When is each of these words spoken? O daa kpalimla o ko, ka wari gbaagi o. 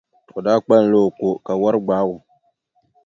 O 0.37 0.39
daa 0.45 0.61
kpalimla 0.63 0.97
o 1.07 1.09
ko, 1.19 1.27
ka 1.45 1.51
wari 1.61 1.79
gbaagi 1.85 2.11
o. 2.15 2.17